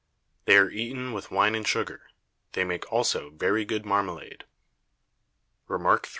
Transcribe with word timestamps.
They 0.45 0.57
are 0.57 0.71
eaten 0.71 1.13
with 1.13 1.29
Wine 1.29 1.53
and 1.53 1.67
Sugar; 1.67 2.09
they 2.53 2.63
make 2.63 2.91
also 2.91 3.29
very 3.29 3.65
good 3.65 3.85
Marmalade. 3.85 4.45
REMARK 5.67 6.07
III. 6.07 6.09